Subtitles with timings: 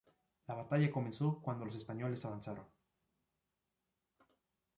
[0.47, 2.65] La batalla comenzó cuando los españoles avanzaron.